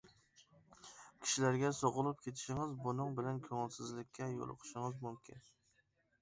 كىشىلەرگە 1.25 1.69
سوقۇلۇپ 1.79 2.23
كېتىشىڭىز، 2.27 2.73
بۇنىڭ 2.87 3.13
بىلەن 3.19 3.37
كۆڭۈلسىزلىككە 3.49 4.31
يولۇقۇشىڭىز 4.33 4.99
مۇمكىن. 5.07 5.47